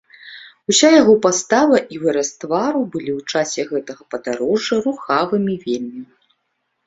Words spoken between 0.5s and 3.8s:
Уся яго пастава і выраз твару былі ў часе